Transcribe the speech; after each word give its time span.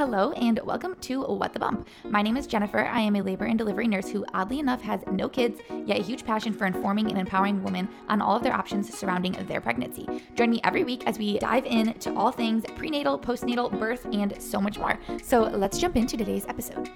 Hello 0.00 0.32
and 0.32 0.58
welcome 0.64 0.94
to 1.02 1.24
What 1.24 1.52
the 1.52 1.58
Bump. 1.58 1.86
My 2.04 2.22
name 2.22 2.38
is 2.38 2.46
Jennifer. 2.46 2.86
I 2.86 3.00
am 3.00 3.16
a 3.16 3.22
labor 3.22 3.44
and 3.44 3.58
delivery 3.58 3.86
nurse 3.86 4.08
who, 4.08 4.24
oddly 4.32 4.58
enough, 4.58 4.80
has 4.80 5.02
no 5.12 5.28
kids, 5.28 5.60
yet 5.84 5.98
a 5.98 6.02
huge 6.02 6.24
passion 6.24 6.54
for 6.54 6.64
informing 6.64 7.10
and 7.10 7.18
empowering 7.18 7.62
women 7.62 7.86
on 8.08 8.22
all 8.22 8.34
of 8.34 8.42
their 8.42 8.54
options 8.54 8.96
surrounding 8.96 9.32
their 9.46 9.60
pregnancy. 9.60 10.08
Join 10.36 10.52
me 10.52 10.60
every 10.64 10.84
week 10.84 11.06
as 11.06 11.18
we 11.18 11.38
dive 11.38 11.66
into 11.66 12.14
all 12.14 12.32
things 12.32 12.64
prenatal, 12.76 13.18
postnatal, 13.18 13.78
birth, 13.78 14.06
and 14.06 14.40
so 14.40 14.58
much 14.58 14.78
more. 14.78 14.98
So 15.22 15.42
let's 15.42 15.76
jump 15.76 15.96
into 15.96 16.16
today's 16.16 16.46
episode. 16.46 16.88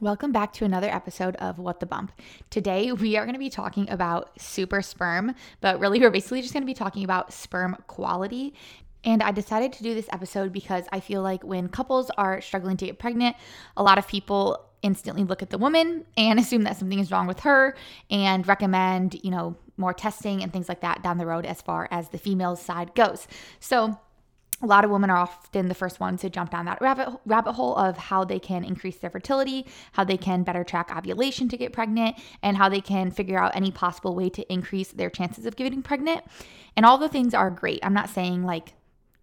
Welcome 0.00 0.32
back 0.32 0.52
to 0.54 0.64
another 0.64 0.88
episode 0.88 1.36
of 1.36 1.60
What 1.60 1.78
the 1.78 1.86
Bump. 1.86 2.12
Today 2.50 2.90
we 2.90 3.16
are 3.16 3.24
going 3.24 3.34
to 3.34 3.38
be 3.38 3.48
talking 3.48 3.88
about 3.88 4.38
super 4.40 4.82
sperm, 4.82 5.36
but 5.60 5.78
really 5.78 6.00
we're 6.00 6.10
basically 6.10 6.42
just 6.42 6.52
going 6.52 6.64
to 6.64 6.66
be 6.66 6.74
talking 6.74 7.04
about 7.04 7.32
sperm 7.32 7.76
quality 7.86 8.54
and 9.04 9.22
I 9.22 9.30
decided 9.32 9.72
to 9.74 9.82
do 9.82 9.94
this 9.94 10.08
episode 10.10 10.52
because 10.52 10.84
I 10.92 11.00
feel 11.00 11.22
like 11.22 11.44
when 11.44 11.68
couples 11.68 12.10
are 12.16 12.40
struggling 12.40 12.76
to 12.78 12.86
get 12.86 12.98
pregnant, 12.98 13.36
a 13.76 13.82
lot 13.82 13.98
of 13.98 14.08
people 14.08 14.64
instantly 14.82 15.24
look 15.24 15.42
at 15.42 15.50
the 15.50 15.58
woman 15.58 16.04
and 16.16 16.38
assume 16.40 16.62
that 16.62 16.76
something 16.76 16.98
is 16.98 17.10
wrong 17.10 17.26
with 17.26 17.40
her 17.40 17.74
and 18.10 18.46
recommend, 18.46 19.18
you 19.22 19.30
know, 19.30 19.56
more 19.76 19.92
testing 19.92 20.42
and 20.42 20.52
things 20.52 20.68
like 20.68 20.80
that 20.82 21.02
down 21.02 21.18
the 21.18 21.26
road 21.26 21.44
as 21.44 21.60
far 21.60 21.88
as 21.90 22.08
the 22.10 22.18
female 22.18 22.56
side 22.56 22.94
goes. 22.94 23.26
So, 23.60 23.98
a 24.62 24.66
lot 24.66 24.84
of 24.84 24.90
women 24.90 25.10
are 25.10 25.16
often 25.16 25.68
the 25.68 25.74
first 25.74 25.98
ones 26.00 26.20
to 26.20 26.30
jump 26.30 26.50
down 26.50 26.64
that 26.66 26.80
rabbit 26.80 27.08
rabbit 27.26 27.52
hole 27.52 27.76
of 27.76 27.98
how 27.98 28.24
they 28.24 28.38
can 28.38 28.64
increase 28.64 28.96
their 28.96 29.10
fertility, 29.10 29.66
how 29.92 30.04
they 30.04 30.16
can 30.16 30.42
better 30.44 30.62
track 30.62 30.96
ovulation 30.96 31.48
to 31.48 31.56
get 31.56 31.72
pregnant, 31.72 32.16
and 32.40 32.56
how 32.56 32.68
they 32.68 32.80
can 32.80 33.10
figure 33.10 33.38
out 33.38 33.54
any 33.54 33.72
possible 33.72 34.14
way 34.14 34.30
to 34.30 34.50
increase 34.50 34.88
their 34.88 35.10
chances 35.10 35.44
of 35.44 35.56
getting 35.56 35.82
pregnant. 35.82 36.24
And 36.76 36.86
all 36.86 36.98
the 36.98 37.08
things 37.08 37.34
are 37.34 37.50
great. 37.50 37.80
I'm 37.82 37.92
not 37.92 38.08
saying 38.08 38.44
like 38.44 38.72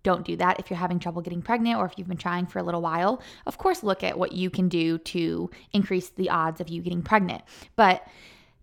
don't 0.03 0.25
do 0.25 0.35
that 0.37 0.59
if 0.59 0.69
you're 0.69 0.77
having 0.77 0.99
trouble 0.99 1.21
getting 1.21 1.41
pregnant 1.41 1.77
or 1.79 1.85
if 1.85 1.93
you've 1.97 2.07
been 2.07 2.17
trying 2.17 2.45
for 2.45 2.59
a 2.59 2.63
little 2.63 2.81
while. 2.81 3.21
Of 3.45 3.57
course, 3.57 3.83
look 3.83 4.03
at 4.03 4.17
what 4.17 4.31
you 4.31 4.49
can 4.49 4.69
do 4.69 4.97
to 4.97 5.49
increase 5.73 6.09
the 6.09 6.29
odds 6.29 6.61
of 6.61 6.69
you 6.69 6.81
getting 6.81 7.01
pregnant. 7.01 7.43
But 7.75 8.05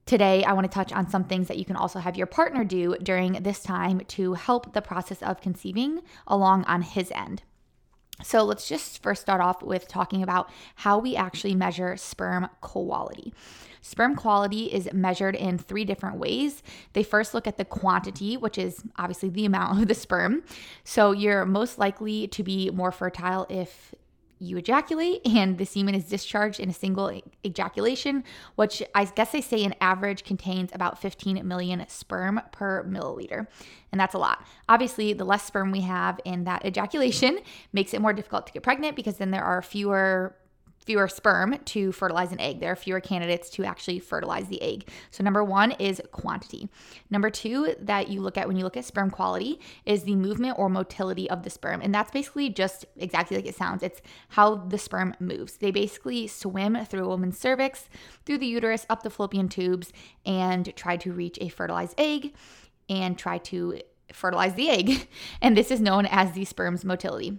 Today, 0.09 0.43
I 0.43 0.55
want 0.55 0.65
to 0.65 0.75
touch 0.75 0.91
on 0.91 1.11
some 1.11 1.25
things 1.25 1.49
that 1.49 1.59
you 1.59 1.67
can 1.67 1.77
also 1.77 1.99
have 1.99 2.17
your 2.17 2.27
partner 2.27 2.65
do 2.65 2.97
during 3.03 3.33
this 3.43 3.63
time 3.63 4.01
to 4.09 4.33
help 4.33 4.73
the 4.73 4.81
process 4.81 5.23
of 5.23 5.43
conceiving 5.43 6.01
along 6.27 6.65
on 6.65 6.81
his 6.81 7.11
end. 7.11 7.43
So, 8.23 8.43
let's 8.43 8.67
just 8.67 9.03
first 9.03 9.21
start 9.21 9.43
off 9.43 9.63
with 9.63 9.87
talking 9.87 10.23
about 10.23 10.49
how 10.77 10.99
we 10.99 11.15
actually 11.15 11.55
measure 11.55 11.95
sperm 11.99 12.49
quality. 12.63 13.35
Sperm 13.89 14.15
quality 14.17 14.67
is 14.67 14.87
measured 14.93 15.35
in 15.35 15.57
three 15.57 15.83
different 15.83 16.19
ways. 16.19 16.63
They 16.93 17.03
first 17.03 17.33
look 17.33 17.47
at 17.47 17.57
the 17.57 17.65
quantity, 17.65 18.37
which 18.37 18.59
is 18.59 18.83
obviously 18.97 19.31
the 19.31 19.47
amount 19.47 19.81
of 19.81 19.89
the 19.89 19.95
sperm. 19.95 20.43
So 20.85 21.13
you're 21.13 21.47
most 21.47 21.79
likely 21.79 22.29
to 22.29 22.43
be 22.43 22.69
more 22.69 22.93
fertile 22.93 23.47
if 23.49 23.95
you 24.41 24.59
ejaculate 24.59 25.27
and 25.27 25.57
the 25.57 25.65
semen 25.65 25.95
is 25.95 26.05
discharged 26.05 26.61
in 26.61 26.69
a 26.69 26.73
single 26.75 27.19
ejaculation, 27.47 28.25
which 28.57 28.83
I 28.95 29.07
guess 29.07 29.33
they 29.33 29.41
say 29.41 29.65
an 29.65 29.75
average 29.81 30.23
contains 30.23 30.71
about 30.75 31.01
15 31.01 31.49
million 31.49 31.83
sperm 31.89 32.43
per 32.53 32.85
milliliter. 32.85 33.47
And 33.91 33.99
that's 33.99 34.15
a 34.15 34.19
lot. 34.19 34.45
Obviously, 34.69 35.15
the 35.15 35.25
less 35.25 35.45
sperm 35.45 35.71
we 35.71 35.81
have 35.81 36.21
in 36.27 36.45
that 36.45 36.67
ejaculation 36.67 37.39
makes 37.73 37.95
it 37.95 38.03
more 38.03 38.13
difficult 38.13 38.47
to 38.49 38.53
get 38.53 38.63
pregnant 38.63 38.97
because 38.97 39.17
then 39.17 39.31
there 39.31 39.45
are 39.45 39.63
fewer 39.63 40.37
fewer 40.89 41.07
sperm 41.07 41.59
to 41.67 41.93
fertilize 41.93 42.33
an 42.33 42.41
egg. 42.41 42.61
There 42.61 42.73
are 42.73 42.77
fewer 42.77 42.99
candidates 42.99 43.51
to 43.51 43.65
actually 43.65 43.99
fertilize 43.99 44.49
the 44.49 44.63
egg. 44.63 44.89
So, 45.11 45.23
number 45.23 45.45
one 45.45 45.73
is 45.73 46.01
quantity. 46.13 46.71
Number 47.11 47.29
two, 47.29 47.75
that 47.79 48.09
you 48.09 48.23
look 48.23 48.39
at 48.39 48.49
when 48.49 48.57
you 48.57 48.65
look 48.65 48.79
at 48.79 48.87
sperm 48.87 49.11
quality, 49.11 49.61
is 49.85 50.05
the 50.05 50.17
movement 50.17 50.59
or 50.59 50.71
motility 50.71 51.29
of 51.29 51.43
the 51.43 51.51
sperm. 51.51 51.83
And 51.83 51.95
that's 51.95 52.11
basically 52.11 52.49
just 52.49 52.87
exactly 52.97 53.37
like 53.37 53.45
it 53.45 53.55
sounds 53.55 53.83
it's 53.83 54.01
how 54.31 54.55
the 54.55 54.79
sperm 54.79 55.15
moves. 55.21 55.59
They 55.59 55.71
basically 55.71 56.27
swim 56.27 56.83
through 56.87 57.05
a 57.05 57.09
woman's 57.09 57.39
cervix, 57.39 57.91
through 58.25 58.39
the 58.39 58.47
uterus, 58.47 58.87
up 58.89 59.03
the 59.03 59.11
fallopian 59.11 59.51
tubes, 59.51 59.93
and 60.25 60.75
try 60.75 60.97
to 60.97 61.13
reach 61.13 61.37
a 61.43 61.51
fertilized 61.51 62.01
egg 62.01 62.33
and 62.89 63.19
try 63.19 63.37
to 63.37 63.83
fertilize 64.15 64.55
the 64.55 64.71
egg. 64.71 65.07
And 65.43 65.55
this 65.55 65.71
is 65.71 65.83
known 65.83 66.07
as 66.07 66.33
the 66.33 66.47
sperm's 66.47 66.83
motility. 66.83 67.39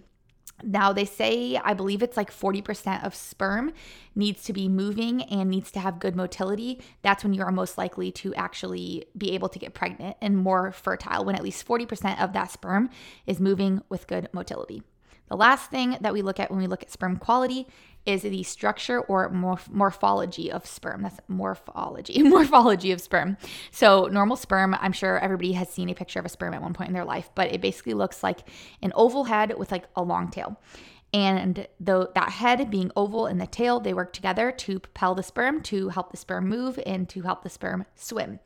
Now, 0.62 0.92
they 0.92 1.04
say, 1.04 1.56
I 1.56 1.74
believe 1.74 2.02
it's 2.02 2.16
like 2.16 2.30
40% 2.30 3.04
of 3.04 3.14
sperm 3.14 3.72
needs 4.14 4.42
to 4.44 4.52
be 4.52 4.68
moving 4.68 5.22
and 5.22 5.50
needs 5.50 5.70
to 5.72 5.80
have 5.80 6.00
good 6.00 6.16
motility. 6.16 6.80
That's 7.02 7.22
when 7.24 7.34
you 7.34 7.42
are 7.42 7.52
most 7.52 7.78
likely 7.78 8.10
to 8.12 8.34
actually 8.34 9.06
be 9.16 9.32
able 9.32 9.48
to 9.50 9.58
get 9.58 9.74
pregnant 9.74 10.16
and 10.20 10.36
more 10.36 10.72
fertile, 10.72 11.24
when 11.24 11.34
at 11.34 11.42
least 11.42 11.66
40% 11.66 12.22
of 12.22 12.32
that 12.32 12.50
sperm 12.50 12.90
is 13.26 13.40
moving 13.40 13.82
with 13.88 14.06
good 14.06 14.28
motility. 14.32 14.82
The 15.30 15.36
last 15.36 15.70
thing 15.70 15.96
that 16.00 16.12
we 16.12 16.22
look 16.22 16.40
at 16.40 16.50
when 16.50 16.58
we 16.58 16.66
look 16.66 16.82
at 16.82 16.90
sperm 16.90 17.16
quality 17.16 17.68
is 18.04 18.22
the 18.22 18.42
structure 18.42 19.00
or 19.00 19.30
morph- 19.30 19.70
morphology 19.70 20.50
of 20.50 20.66
sperm. 20.66 21.02
That's 21.02 21.20
morphology, 21.28 22.22
morphology 22.24 22.90
of 22.90 23.00
sperm. 23.00 23.36
So, 23.70 24.06
normal 24.06 24.36
sperm, 24.36 24.76
I'm 24.80 24.92
sure 24.92 25.20
everybody 25.20 25.52
has 25.52 25.68
seen 25.68 25.88
a 25.88 25.94
picture 25.94 26.18
of 26.18 26.26
a 26.26 26.30
sperm 26.30 26.52
at 26.52 26.62
one 26.62 26.74
point 26.74 26.88
in 26.88 26.94
their 26.94 27.04
life, 27.04 27.30
but 27.36 27.52
it 27.52 27.60
basically 27.60 27.94
looks 27.94 28.24
like 28.24 28.40
an 28.82 28.92
oval 28.96 29.24
head 29.24 29.56
with 29.56 29.70
like 29.70 29.84
a 29.94 30.02
long 30.02 30.30
tail. 30.30 30.60
And 31.12 31.66
the, 31.78 32.10
that 32.14 32.30
head 32.30 32.70
being 32.70 32.90
oval 32.96 33.26
and 33.26 33.40
the 33.40 33.46
tail, 33.46 33.78
they 33.78 33.94
work 33.94 34.12
together 34.12 34.50
to 34.50 34.80
propel 34.80 35.14
the 35.14 35.22
sperm, 35.22 35.60
to 35.62 35.90
help 35.90 36.10
the 36.10 36.16
sperm 36.16 36.48
move, 36.48 36.78
and 36.84 37.08
to 37.08 37.22
help 37.22 37.42
the 37.42 37.50
sperm 37.50 37.84
swim. 37.94 38.40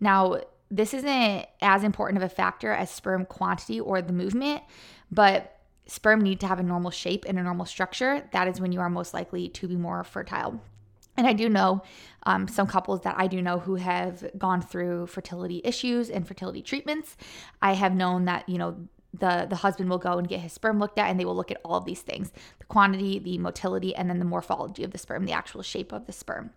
Now, 0.00 0.40
this 0.70 0.94
isn't 0.94 1.46
as 1.60 1.82
important 1.82 2.22
of 2.22 2.30
a 2.30 2.34
factor 2.34 2.72
as 2.72 2.90
sperm 2.90 3.24
quantity 3.24 3.80
or 3.80 4.00
the 4.02 4.12
movement, 4.12 4.62
but 5.10 5.59
sperm 5.86 6.20
need 6.20 6.40
to 6.40 6.46
have 6.46 6.60
a 6.60 6.62
normal 6.62 6.90
shape 6.90 7.24
and 7.28 7.38
a 7.38 7.42
normal 7.42 7.66
structure, 7.66 8.28
that 8.32 8.48
is 8.48 8.60
when 8.60 8.72
you 8.72 8.80
are 8.80 8.90
most 8.90 9.14
likely 9.14 9.48
to 9.48 9.68
be 9.68 9.76
more 9.76 10.02
fertile. 10.04 10.60
And 11.16 11.26
I 11.26 11.32
do 11.32 11.48
know 11.48 11.82
um, 12.24 12.48
some 12.48 12.66
couples 12.66 13.02
that 13.02 13.16
I 13.18 13.26
do 13.26 13.42
know 13.42 13.58
who 13.58 13.74
have 13.74 14.24
gone 14.38 14.62
through 14.62 15.08
fertility 15.08 15.60
issues 15.64 16.08
and 16.08 16.26
fertility 16.26 16.62
treatments. 16.62 17.16
I 17.60 17.74
have 17.74 17.94
known 17.94 18.24
that, 18.26 18.48
you 18.48 18.58
know, 18.58 18.76
the 19.12 19.46
the 19.48 19.56
husband 19.56 19.90
will 19.90 19.98
go 19.98 20.18
and 20.18 20.28
get 20.28 20.40
his 20.40 20.52
sperm 20.52 20.78
looked 20.78 20.98
at 20.98 21.10
and 21.10 21.18
they 21.18 21.24
will 21.24 21.34
look 21.34 21.50
at 21.50 21.60
all 21.64 21.74
of 21.74 21.84
these 21.84 22.00
things 22.00 22.32
the 22.60 22.64
quantity 22.66 23.18
the 23.18 23.38
motility 23.38 23.94
and 23.94 24.08
then 24.08 24.20
the 24.20 24.24
morphology 24.24 24.84
of 24.84 24.92
the 24.92 24.98
sperm 24.98 25.24
the 25.24 25.32
actual 25.32 25.62
shape 25.62 25.92
of 25.92 26.06
the 26.06 26.12
sperm 26.12 26.50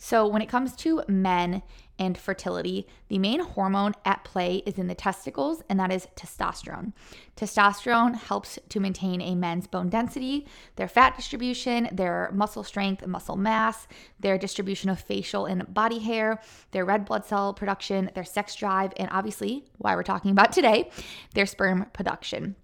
so, 0.00 0.28
when 0.28 0.42
it 0.42 0.48
comes 0.48 0.76
to 0.76 1.02
men 1.08 1.62
and 1.98 2.16
fertility, 2.16 2.86
the 3.08 3.18
main 3.18 3.40
hormone 3.40 3.94
at 4.04 4.22
play 4.22 4.62
is 4.64 4.78
in 4.78 4.86
the 4.86 4.94
testicles, 4.94 5.60
and 5.68 5.80
that 5.80 5.90
is 5.90 6.06
testosterone. 6.14 6.92
Testosterone 7.36 8.14
helps 8.14 8.60
to 8.68 8.78
maintain 8.78 9.20
a 9.20 9.34
man's 9.34 9.66
bone 9.66 9.88
density, 9.88 10.46
their 10.76 10.86
fat 10.86 11.16
distribution, 11.16 11.88
their 11.90 12.30
muscle 12.32 12.62
strength, 12.62 13.04
muscle 13.08 13.36
mass, 13.36 13.88
their 14.20 14.38
distribution 14.38 14.88
of 14.88 15.00
facial 15.00 15.46
and 15.46 15.74
body 15.74 15.98
hair, 15.98 16.40
their 16.70 16.84
red 16.84 17.04
blood 17.04 17.24
cell 17.24 17.52
production, 17.52 18.08
their 18.14 18.24
sex 18.24 18.54
drive, 18.54 18.92
and 18.98 19.08
obviously, 19.10 19.64
why 19.78 19.96
we're 19.96 20.04
talking 20.04 20.30
about 20.30 20.52
today, 20.52 20.90
their 21.34 21.46
sperm 21.46 21.86
production 21.92 22.54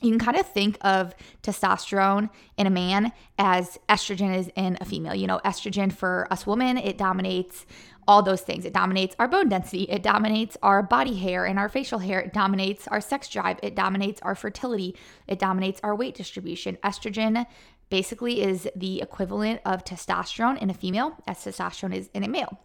you 0.00 0.10
can 0.10 0.18
kind 0.18 0.36
of 0.36 0.46
think 0.46 0.76
of 0.82 1.14
testosterone 1.42 2.28
in 2.56 2.66
a 2.66 2.70
man 2.70 3.12
as 3.38 3.78
estrogen 3.88 4.36
is 4.36 4.50
in 4.56 4.76
a 4.80 4.84
female. 4.84 5.14
You 5.14 5.26
know, 5.26 5.40
estrogen 5.44 5.92
for 5.92 6.26
us 6.30 6.46
women, 6.46 6.76
it 6.76 6.98
dominates 6.98 7.64
all 8.06 8.22
those 8.22 8.42
things. 8.42 8.64
It 8.64 8.72
dominates 8.74 9.16
our 9.18 9.28
bone 9.28 9.48
density, 9.48 9.84
it 9.84 10.02
dominates 10.02 10.56
our 10.62 10.82
body 10.82 11.14
hair 11.14 11.46
and 11.46 11.58
our 11.58 11.68
facial 11.68 11.98
hair, 11.98 12.20
it 12.20 12.32
dominates 12.32 12.86
our 12.88 13.00
sex 13.00 13.28
drive, 13.28 13.58
it 13.62 13.74
dominates 13.74 14.20
our 14.22 14.34
fertility, 14.34 14.94
it 15.26 15.38
dominates 15.38 15.80
our 15.82 15.94
weight 15.94 16.14
distribution. 16.14 16.76
Estrogen 16.84 17.46
basically 17.88 18.42
is 18.42 18.68
the 18.76 19.00
equivalent 19.00 19.60
of 19.64 19.84
testosterone 19.84 20.60
in 20.60 20.70
a 20.70 20.74
female 20.74 21.16
as 21.26 21.38
testosterone 21.38 21.94
is 21.94 22.10
in 22.12 22.24
a 22.24 22.28
male. 22.28 22.58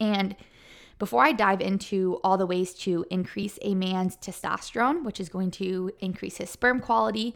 And 0.00 0.34
before 0.98 1.24
I 1.24 1.32
dive 1.32 1.60
into 1.60 2.18
all 2.24 2.36
the 2.36 2.46
ways 2.46 2.74
to 2.74 3.04
increase 3.10 3.58
a 3.62 3.74
man's 3.74 4.16
testosterone, 4.16 5.04
which 5.04 5.20
is 5.20 5.28
going 5.28 5.50
to 5.52 5.92
increase 6.00 6.38
his 6.38 6.50
sperm 6.50 6.80
quality, 6.80 7.34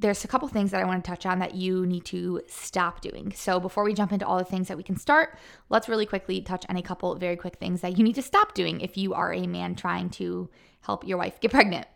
there's 0.00 0.24
a 0.24 0.28
couple 0.28 0.48
things 0.48 0.70
that 0.70 0.80
I 0.80 0.86
want 0.86 1.04
to 1.04 1.08
touch 1.08 1.26
on 1.26 1.38
that 1.40 1.54
you 1.54 1.84
need 1.84 2.06
to 2.06 2.40
stop 2.48 3.02
doing. 3.02 3.32
So, 3.32 3.60
before 3.60 3.84
we 3.84 3.92
jump 3.92 4.12
into 4.12 4.26
all 4.26 4.38
the 4.38 4.44
things 4.44 4.68
that 4.68 4.76
we 4.76 4.82
can 4.82 4.96
start, 4.96 5.38
let's 5.68 5.88
really 5.88 6.06
quickly 6.06 6.40
touch 6.40 6.64
on 6.68 6.76
a 6.76 6.82
couple 6.82 7.14
very 7.16 7.36
quick 7.36 7.56
things 7.56 7.82
that 7.82 7.98
you 7.98 8.04
need 8.04 8.14
to 8.14 8.22
stop 8.22 8.54
doing 8.54 8.80
if 8.80 8.96
you 8.96 9.12
are 9.12 9.32
a 9.32 9.46
man 9.46 9.74
trying 9.74 10.08
to 10.10 10.48
help 10.80 11.06
your 11.06 11.18
wife 11.18 11.38
get 11.40 11.50
pregnant. 11.50 11.86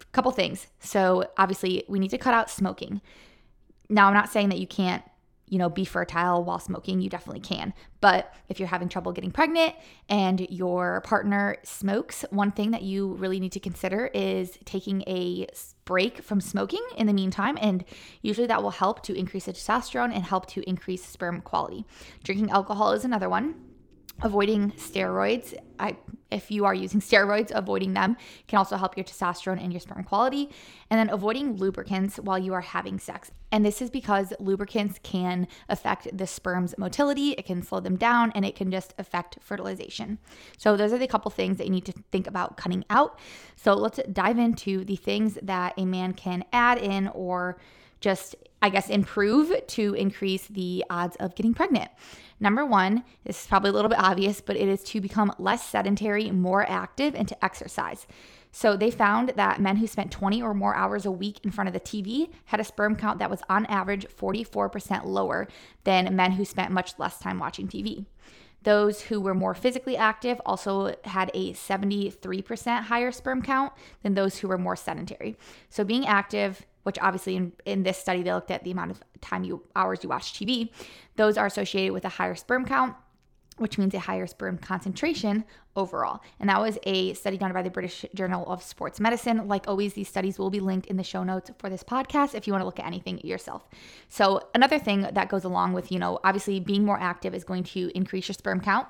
A 0.00 0.04
couple 0.12 0.32
things. 0.32 0.66
So, 0.80 1.30
obviously, 1.38 1.84
we 1.88 2.00
need 2.00 2.10
to 2.10 2.18
cut 2.18 2.34
out 2.34 2.50
smoking. 2.50 3.00
Now, 3.88 4.08
I'm 4.08 4.14
not 4.14 4.30
saying 4.30 4.48
that 4.48 4.58
you 4.58 4.66
can't 4.66 5.04
you 5.48 5.58
know, 5.58 5.68
be 5.68 5.84
fertile 5.84 6.44
while 6.44 6.58
smoking, 6.58 7.00
you 7.00 7.08
definitely 7.08 7.40
can. 7.40 7.72
But 8.00 8.32
if 8.48 8.58
you're 8.58 8.68
having 8.68 8.88
trouble 8.88 9.12
getting 9.12 9.30
pregnant 9.30 9.74
and 10.08 10.40
your 10.50 11.00
partner 11.02 11.56
smokes, 11.64 12.24
one 12.30 12.52
thing 12.52 12.70
that 12.70 12.82
you 12.82 13.14
really 13.14 13.40
need 13.40 13.52
to 13.52 13.60
consider 13.60 14.10
is 14.14 14.58
taking 14.64 15.02
a 15.06 15.46
break 15.84 16.22
from 16.22 16.40
smoking 16.40 16.84
in 16.96 17.06
the 17.06 17.12
meantime. 17.12 17.58
And 17.60 17.84
usually 18.22 18.46
that 18.46 18.62
will 18.62 18.70
help 18.70 19.02
to 19.04 19.14
increase 19.14 19.46
the 19.46 19.52
testosterone 19.52 20.14
and 20.14 20.24
help 20.24 20.46
to 20.48 20.68
increase 20.68 21.04
sperm 21.04 21.40
quality. 21.40 21.84
Drinking 22.22 22.50
alcohol 22.50 22.92
is 22.92 23.04
another 23.04 23.28
one. 23.28 23.67
Avoiding 24.22 24.72
steroids 24.72 25.54
I, 25.78 25.96
if 26.30 26.50
you 26.50 26.64
are 26.64 26.74
using 26.74 27.00
steroids, 27.08 27.50
avoiding 27.54 27.94
them 27.94 28.16
can 28.46 28.58
also 28.58 28.76
help 28.76 28.96
your 28.96 29.04
testosterone 29.04 29.62
and 29.62 29.72
your 29.72 29.80
sperm 29.80 30.04
quality. 30.04 30.50
And 30.90 30.98
then 30.98 31.10
avoiding 31.10 31.56
lubricants 31.56 32.16
while 32.16 32.38
you 32.38 32.52
are 32.54 32.60
having 32.60 32.98
sex. 32.98 33.30
And 33.50 33.64
this 33.64 33.80
is 33.80 33.88
because 33.88 34.32
lubricants 34.38 35.00
can 35.02 35.48
affect 35.68 36.16
the 36.16 36.26
sperm's 36.26 36.76
motility, 36.76 37.30
it 37.32 37.46
can 37.46 37.62
slow 37.62 37.80
them 37.80 37.96
down, 37.96 38.30
and 38.34 38.44
it 38.44 38.54
can 38.54 38.70
just 38.70 38.94
affect 38.98 39.38
fertilization. 39.40 40.18
So, 40.58 40.76
those 40.76 40.92
are 40.92 40.98
the 40.98 41.06
couple 41.06 41.30
things 41.30 41.56
that 41.56 41.64
you 41.64 41.70
need 41.70 41.86
to 41.86 41.94
think 42.12 42.26
about 42.26 42.58
cutting 42.58 42.84
out. 42.90 43.18
So, 43.56 43.72
let's 43.72 44.00
dive 44.12 44.38
into 44.38 44.84
the 44.84 44.96
things 44.96 45.38
that 45.42 45.72
a 45.78 45.86
man 45.86 46.12
can 46.12 46.44
add 46.52 46.76
in 46.76 47.08
or 47.08 47.56
just, 48.00 48.36
I 48.62 48.70
guess, 48.70 48.88
improve 48.88 49.52
to 49.66 49.94
increase 49.94 50.46
the 50.46 50.84
odds 50.90 51.16
of 51.16 51.34
getting 51.34 51.54
pregnant. 51.54 51.90
Number 52.40 52.64
one, 52.64 53.04
this 53.24 53.40
is 53.40 53.46
probably 53.46 53.70
a 53.70 53.72
little 53.72 53.88
bit 53.88 53.98
obvious, 53.98 54.40
but 54.40 54.56
it 54.56 54.68
is 54.68 54.84
to 54.84 55.00
become 55.00 55.32
less 55.38 55.64
sedentary, 55.64 56.30
more 56.30 56.68
active, 56.68 57.14
and 57.14 57.26
to 57.28 57.44
exercise. 57.44 58.06
So 58.52 58.76
they 58.76 58.90
found 58.90 59.32
that 59.36 59.60
men 59.60 59.76
who 59.76 59.86
spent 59.86 60.10
20 60.10 60.40
or 60.42 60.54
more 60.54 60.74
hours 60.74 61.04
a 61.04 61.10
week 61.10 61.40
in 61.44 61.50
front 61.50 61.68
of 61.68 61.74
the 61.74 61.80
TV 61.80 62.30
had 62.46 62.60
a 62.60 62.64
sperm 62.64 62.96
count 62.96 63.18
that 63.18 63.30
was 63.30 63.42
on 63.48 63.66
average 63.66 64.06
44% 64.06 65.04
lower 65.04 65.48
than 65.84 66.16
men 66.16 66.32
who 66.32 66.44
spent 66.44 66.72
much 66.72 66.98
less 66.98 67.18
time 67.18 67.38
watching 67.38 67.68
TV. 67.68 68.06
Those 68.62 69.02
who 69.02 69.20
were 69.20 69.34
more 69.34 69.54
physically 69.54 69.96
active 69.96 70.40
also 70.44 70.94
had 71.04 71.30
a 71.34 71.52
73% 71.52 72.82
higher 72.84 73.12
sperm 73.12 73.42
count 73.42 73.72
than 74.02 74.14
those 74.14 74.38
who 74.38 74.48
were 74.48 74.58
more 74.58 74.76
sedentary. 74.76 75.36
So 75.68 75.84
being 75.84 76.06
active 76.06 76.66
which 76.88 76.98
obviously 77.00 77.36
in, 77.36 77.52
in 77.66 77.82
this 77.82 77.98
study 77.98 78.22
they 78.22 78.32
looked 78.32 78.50
at 78.50 78.64
the 78.64 78.70
amount 78.70 78.90
of 78.90 79.02
time 79.20 79.44
you 79.44 79.62
hours 79.76 80.02
you 80.02 80.08
watch 80.08 80.32
TV, 80.32 80.70
those 81.16 81.36
are 81.36 81.44
associated 81.44 81.92
with 81.92 82.06
a 82.06 82.08
higher 82.08 82.34
sperm 82.34 82.64
count 82.64 82.96
which 83.58 83.78
means 83.78 83.94
a 83.94 83.98
higher 83.98 84.26
sperm 84.26 84.58
concentration 84.58 85.44
overall. 85.78 86.20
And 86.40 86.50
that 86.50 86.60
was 86.60 86.76
a 86.82 87.14
study 87.14 87.38
done 87.38 87.52
by 87.52 87.62
the 87.62 87.70
British 87.70 88.04
Journal 88.14 88.44
of 88.50 88.62
Sports 88.62 89.00
Medicine. 89.00 89.46
Like 89.46 89.68
always, 89.68 89.94
these 89.94 90.08
studies 90.08 90.38
will 90.38 90.50
be 90.50 90.60
linked 90.60 90.88
in 90.88 90.96
the 90.96 91.04
show 91.04 91.22
notes 91.22 91.50
for 91.58 91.70
this 91.70 91.84
podcast 91.84 92.34
if 92.34 92.46
you 92.46 92.52
want 92.52 92.62
to 92.62 92.66
look 92.66 92.80
at 92.80 92.86
anything 92.86 93.18
yourself. 93.24 93.66
So, 94.08 94.48
another 94.54 94.78
thing 94.78 95.02
that 95.02 95.28
goes 95.28 95.44
along 95.44 95.72
with, 95.72 95.90
you 95.92 95.98
know, 95.98 96.18
obviously 96.24 96.58
being 96.60 96.84
more 96.84 96.98
active 97.00 97.34
is 97.34 97.44
going 97.44 97.62
to 97.64 97.90
increase 97.94 98.28
your 98.28 98.34
sperm 98.34 98.60
count. 98.60 98.88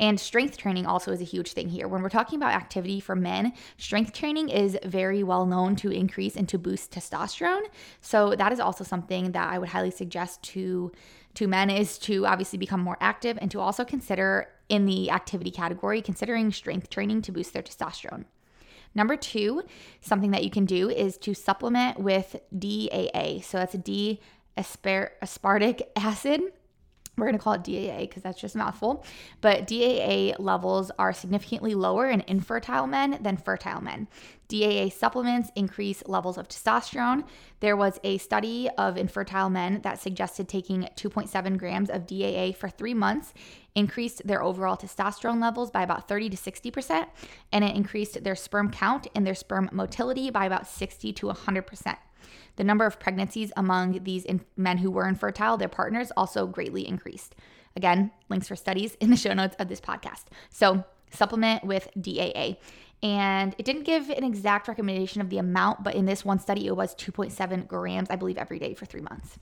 And 0.00 0.18
strength 0.18 0.56
training 0.56 0.86
also 0.86 1.12
is 1.12 1.20
a 1.20 1.24
huge 1.24 1.52
thing 1.52 1.68
here. 1.68 1.88
When 1.88 2.02
we're 2.02 2.08
talking 2.08 2.38
about 2.38 2.54
activity 2.54 3.00
for 3.00 3.16
men, 3.16 3.52
strength 3.76 4.12
training 4.12 4.48
is 4.48 4.78
very 4.84 5.24
well 5.24 5.44
known 5.44 5.74
to 5.76 5.90
increase 5.90 6.36
and 6.36 6.48
to 6.48 6.58
boost 6.58 6.92
testosterone. 6.92 7.66
So, 8.00 8.34
that 8.36 8.52
is 8.52 8.60
also 8.60 8.84
something 8.84 9.32
that 9.32 9.52
I 9.52 9.58
would 9.58 9.70
highly 9.70 9.90
suggest 9.90 10.42
to 10.54 10.92
to 11.34 11.46
men 11.46 11.70
is 11.70 11.98
to 11.98 12.26
obviously 12.26 12.58
become 12.58 12.80
more 12.80 12.96
active 13.00 13.38
and 13.40 13.50
to 13.50 13.60
also 13.60 13.84
consider 13.84 14.48
in 14.68 14.86
the 14.86 15.10
activity 15.10 15.50
category, 15.50 16.02
considering 16.02 16.52
strength 16.52 16.90
training 16.90 17.22
to 17.22 17.32
boost 17.32 17.52
their 17.52 17.62
testosterone. 17.62 18.24
Number 18.94 19.16
two, 19.16 19.62
something 20.00 20.30
that 20.32 20.44
you 20.44 20.50
can 20.50 20.64
do 20.64 20.90
is 20.90 21.16
to 21.18 21.34
supplement 21.34 22.00
with 22.00 22.36
DAA. 22.56 23.40
So 23.42 23.58
that's 23.58 23.74
D 23.74 24.20
aspartic 24.56 25.82
acid. 25.94 26.40
We're 27.18 27.26
going 27.26 27.38
to 27.38 27.42
call 27.42 27.54
it 27.54 27.64
DAA 27.64 28.00
because 28.00 28.22
that's 28.22 28.40
just 28.40 28.54
a 28.54 28.58
mouthful. 28.58 29.04
But 29.40 29.66
DAA 29.66 30.34
levels 30.38 30.90
are 30.98 31.12
significantly 31.12 31.74
lower 31.74 32.08
in 32.08 32.22
infertile 32.26 32.86
men 32.86 33.18
than 33.20 33.36
fertile 33.36 33.80
men. 33.80 34.08
DAA 34.48 34.88
supplements 34.88 35.50
increase 35.54 36.02
levels 36.06 36.38
of 36.38 36.48
testosterone. 36.48 37.24
There 37.60 37.76
was 37.76 38.00
a 38.02 38.16
study 38.18 38.68
of 38.78 38.96
infertile 38.96 39.50
men 39.50 39.82
that 39.82 40.00
suggested 40.00 40.48
taking 40.48 40.88
2.7 40.96 41.58
grams 41.58 41.90
of 41.90 42.06
DAA 42.06 42.52
for 42.52 42.70
three 42.70 42.94
months 42.94 43.34
increased 43.74 44.26
their 44.26 44.42
overall 44.42 44.76
testosterone 44.76 45.40
levels 45.40 45.70
by 45.70 45.82
about 45.82 46.08
30 46.08 46.30
to 46.30 46.36
60%, 46.36 47.06
and 47.52 47.64
it 47.64 47.76
increased 47.76 48.24
their 48.24 48.34
sperm 48.34 48.70
count 48.70 49.06
and 49.14 49.26
their 49.26 49.34
sperm 49.34 49.68
motility 49.70 50.30
by 50.30 50.46
about 50.46 50.66
60 50.66 51.12
to 51.12 51.26
100%. 51.26 51.96
The 52.58 52.64
number 52.64 52.84
of 52.84 52.98
pregnancies 52.98 53.52
among 53.56 54.02
these 54.02 54.24
in- 54.24 54.44
men 54.56 54.78
who 54.78 54.90
were 54.90 55.06
infertile, 55.06 55.56
their 55.56 55.68
partners, 55.68 56.10
also 56.16 56.44
greatly 56.46 56.86
increased. 56.86 57.36
Again, 57.76 58.10
links 58.28 58.48
for 58.48 58.56
studies 58.56 58.96
in 58.96 59.10
the 59.10 59.16
show 59.16 59.32
notes 59.32 59.54
of 59.60 59.68
this 59.68 59.80
podcast. 59.80 60.24
So, 60.50 60.84
supplement 61.10 61.64
with 61.64 61.88
DAA. 61.94 62.58
And 63.00 63.54
it 63.58 63.64
didn't 63.64 63.84
give 63.84 64.10
an 64.10 64.24
exact 64.24 64.66
recommendation 64.66 65.20
of 65.20 65.30
the 65.30 65.38
amount, 65.38 65.84
but 65.84 65.94
in 65.94 66.04
this 66.06 66.24
one 66.24 66.40
study, 66.40 66.66
it 66.66 66.76
was 66.76 66.96
2.7 66.96 67.68
grams, 67.68 68.10
I 68.10 68.16
believe, 68.16 68.36
every 68.36 68.58
day 68.58 68.74
for 68.74 68.86
three 68.86 69.02
months. 69.02 69.38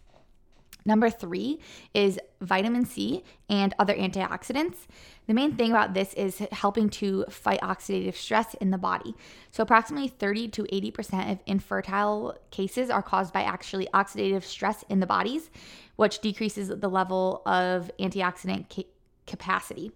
Number 0.87 1.11
three 1.11 1.59
is 1.93 2.19
vitamin 2.41 2.87
C 2.87 3.25
and 3.51 3.75
other 3.79 3.95
antioxidants. 3.95 4.87
The 5.27 5.35
main 5.35 5.57
thing 5.57 5.73
about 5.73 5.95
this 5.95 6.15
is 6.15 6.39
helping 6.53 6.89
to 6.91 7.25
fight 7.29 7.61
oxidative 7.61 8.15
stress 8.15 8.55
in 8.55 8.71
the 8.71 8.79
body. 8.79 9.17
So, 9.51 9.65
approximately 9.65 10.09
30 10.09 10.49
to 10.49 10.63
80% 10.63 11.33
of 11.33 11.39
infertile 11.45 12.39
cases 12.53 12.89
are 12.89 13.03
caused 13.03 13.33
by 13.33 13.43
actually 13.43 13.89
oxidative 13.93 14.45
stress 14.45 14.85
in 14.89 15.01
the 15.01 15.07
bodies, 15.07 15.51
which 15.97 16.21
decreases 16.21 16.69
the 16.69 16.89
level 16.89 17.43
of 17.45 17.91
antioxidant 17.99 18.67
ca- 18.73 18.87
capacity. 19.27 19.91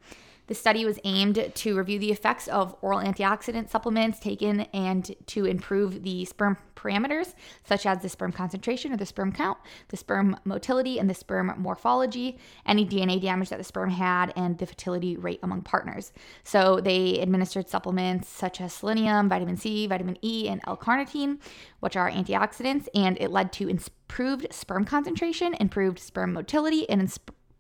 The 0.51 0.57
study 0.57 0.85
was 0.85 0.99
aimed 1.05 1.53
to 1.55 1.79
review 1.79 2.01
the 2.01 2.11
effects 2.11 2.49
of 2.49 2.75
oral 2.83 2.99
antioxidant 2.99 3.71
supplements 3.71 4.19
taken 4.19 4.63
and 4.75 5.15
to 5.27 5.45
improve 5.45 6.03
the 6.03 6.25
sperm 6.25 6.57
parameters, 6.75 7.35
such 7.63 7.87
as 7.87 8.03
the 8.03 8.09
sperm 8.09 8.33
concentration 8.33 8.93
or 8.93 8.97
the 8.97 9.07
sperm 9.07 9.31
count, 9.31 9.59
the 9.91 9.97
sperm 9.97 10.37
motility, 10.43 10.99
and 10.99 11.09
the 11.09 11.15
sperm 11.15 11.55
morphology, 11.57 12.37
any 12.67 12.85
DNA 12.85 13.23
damage 13.23 13.51
that 13.51 13.59
the 13.59 13.65
sperm 13.65 13.91
had, 13.91 14.33
and 14.35 14.59
the 14.59 14.67
fertility 14.67 15.17
rate 15.17 15.39
among 15.45 15.63
partners. 15.63 16.13
So 16.43 16.81
they 16.81 17.21
administered 17.21 17.69
supplements 17.69 18.29
such 18.29 18.61
as 18.61 18.73
selenium, 18.73 19.29
vitamin 19.29 19.57
C, 19.57 19.87
vitamin 19.87 20.19
E, 20.21 20.49
and 20.49 20.61
L 20.67 20.77
carnitine, 20.77 21.39
which 21.79 21.95
are 21.95 22.11
antioxidants, 22.11 22.89
and 22.93 23.17
it 23.21 23.31
led 23.31 23.53
to 23.53 23.69
improved 23.69 24.49
sperm 24.51 24.85
concentration, 24.85 25.55
improved 25.61 26.01
sperm 26.01 26.33
motility, 26.33 26.91
and 26.91 27.01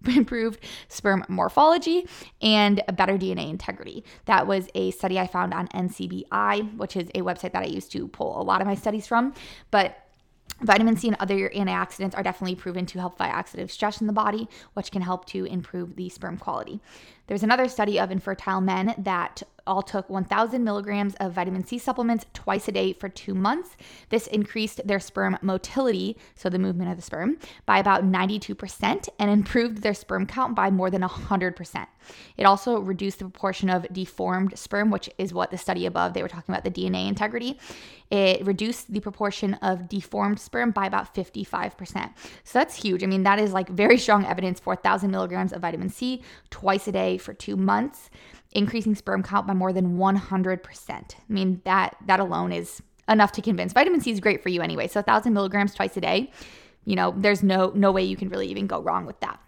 improved 0.17 0.61
sperm 0.89 1.25
morphology 1.29 2.07
and 2.41 2.83
better 2.95 3.19
DNA 3.19 3.51
integrity. 3.51 4.05
That 4.27 4.47
was 4.47 4.69
a 4.75 4.91
study 4.93 5.19
I 5.19 5.27
found 5.27 5.55
on 5.55 5.69
NCBI, 5.69 6.77
which 6.77 6.97
is 6.97 7.09
a 7.15 7.21
website 7.21 7.53
that 7.53 7.63
I 7.63 7.67
used 7.67 7.93
to 7.93 8.09
pull 8.09 8.41
a 8.41 8.45
lot 8.45 8.61
of 8.61 8.67
my 8.67 8.75
studies 8.75 9.07
from. 9.07 9.35
But 9.71 9.97
Vitamin 10.63 10.97
C 10.97 11.09
and 11.09 11.17
other 11.21 11.49
antioxidants 11.51 12.17
are 12.17 12.23
definitely 12.23 12.55
proven 12.55 12.85
to 12.87 12.99
help 12.99 13.17
fight 13.17 13.33
oxidative 13.33 13.71
stress 13.71 14.01
in 14.01 14.07
the 14.07 14.13
body, 14.13 14.49
which 14.75 14.91
can 14.91 15.01
help 15.03 15.25
to 15.27 15.47
improve 15.47 15.97
the 15.97 16.09
sperm 16.11 16.37
quality. 16.37 16.81
There's 17.29 17.43
another 17.43 17.69
study 17.69 17.99
of 17.99 18.11
infertile 18.11 18.61
men 18.61 18.95
that 18.99 19.43
all 19.71 19.83
took 19.83 20.11
1,000 20.11 20.65
milligrams 20.65 21.15
of 21.21 21.33
vitamin 21.33 21.65
C 21.65 21.79
supplements 21.79 22.27
twice 22.35 22.67
a 22.67 22.73
day 22.73 22.93
for 22.93 23.09
two 23.09 23.35
months. 23.35 23.77
This 24.09 24.27
increased 24.27 24.85
their 24.85 24.99
sperm 24.99 25.39
motility, 25.43 26.17
so 26.35 26.51
the 26.51 26.59
movement 26.59 26.91
of 26.91 26.97
the 26.97 27.03
sperm, 27.03 27.39
by 27.67 27.79
about 27.79 28.03
92% 28.03 29.09
and 29.21 29.31
improved 29.31 29.83
their 29.83 29.95
sperm 29.95 30.27
count 30.27 30.57
by 30.57 30.71
more 30.71 30.91
than 30.91 31.03
100%. 31.03 31.87
It 32.37 32.45
also 32.45 32.81
reduced 32.81 33.21
the 33.21 33.27
proportion 33.27 33.71
of 33.71 33.87
deformed 33.93 34.59
sperm, 34.59 34.91
which 34.91 35.09
is 35.19 35.33
what 35.33 35.53
the 35.53 35.59
study 35.59 35.87
above 35.87 36.15
they 36.15 36.23
were 36.23 36.29
talking 36.29 36.53
about 36.53 36.65
the 36.65 36.71
DNA 36.71 37.09
integrity. 37.09 37.61
It 38.11 38.45
reduced 38.45 38.93
the 38.93 38.99
proportion 38.99 39.55
of 39.55 39.89
deformed 39.89 40.41
sperm 40.41 40.73
by 40.73 40.87
about 40.87 41.15
55%. 41.15 42.11
So 42.43 42.59
that's 42.59 42.75
huge. 42.75 43.05
I 43.05 43.07
mean, 43.07 43.23
that 43.23 43.39
is 43.39 43.53
like 43.53 43.69
very 43.69 43.99
strong 43.99 44.25
evidence 44.27 44.59
for 44.59 44.75
1,000 44.75 45.13
milligrams 45.13 45.53
of 45.53 45.63
vitamin 45.63 45.91
C 45.91 46.23
twice 46.51 46.89
a 46.89 46.93
day 46.93 47.19
for 47.19 47.33
two 47.35 47.57
months 47.57 48.11
increasing 48.53 48.95
sperm 48.95 49.23
count 49.23 49.47
by 49.47 49.55
more 49.55 49.73
than 49.73 49.97
100%. 49.97 50.91
I 50.91 51.05
mean, 51.29 51.61
that 51.65 51.97
that 52.07 52.21
alone 52.21 52.53
is 52.53 52.83
enough 53.09 53.33
to 53.33 53.43
convince. 53.43 53.73
Vitamin 53.73 54.01
C 54.01 54.11
is 54.11 54.21
great 54.21 54.43
for 54.43 54.49
you 54.49 54.63
anyway. 54.63 54.89
So 54.89 55.01
1000 55.01 55.33
milligrams 55.33 55.75
twice 55.75 55.97
a 55.97 56.01
day, 56.01 56.31
you 56.85 56.97
know, 56.97 57.15
there's 57.17 57.43
no 57.43 57.73
no 57.75 57.93
way 57.93 58.03
you 58.03 58.17
can 58.17 58.29
really 58.29 58.49
even 58.49 58.67
go 58.67 58.81
wrong 58.81 59.07
with 59.07 59.21
that. 59.21 59.41